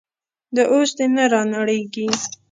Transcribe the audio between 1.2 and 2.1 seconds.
رانړېږي.